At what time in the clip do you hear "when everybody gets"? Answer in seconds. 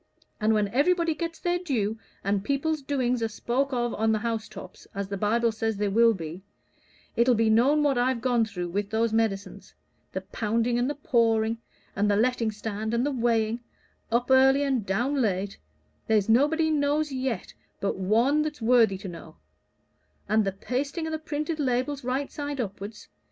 0.55-1.37